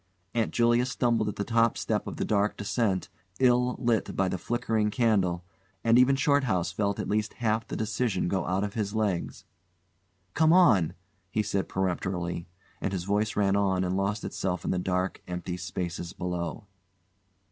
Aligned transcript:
Aunt 0.33 0.51
Julia 0.51 0.87
stumbled 0.87 1.29
at 1.29 1.35
the 1.35 1.43
top 1.43 1.77
step 1.77 2.07
of 2.07 2.17
the 2.17 2.25
dark 2.25 2.57
descent, 2.57 3.07
ill 3.39 3.75
lit 3.77 4.15
by 4.15 4.27
the 4.29 4.39
flickering 4.39 4.89
candle, 4.89 5.43
and 5.83 5.99
even 5.99 6.15
Shorthouse 6.15 6.71
felt 6.71 6.99
at 6.99 7.07
least 7.07 7.33
half 7.35 7.67
the 7.67 7.75
decision 7.75 8.27
go 8.27 8.47
out 8.47 8.63
of 8.63 8.73
his 8.73 8.95
legs. 8.95 9.45
"Come 10.33 10.53
on!" 10.53 10.95
he 11.29 11.43
said 11.43 11.69
peremptorily, 11.69 12.47
and 12.81 12.93
his 12.93 13.03
voice 13.03 13.35
ran 13.35 13.55
on 13.55 13.83
and 13.83 13.95
lost 13.95 14.23
itself 14.25 14.65
in 14.65 14.71
the 14.71 14.79
dark, 14.79 15.21
empty 15.27 15.55
spaces 15.55 16.13
below. 16.13 16.65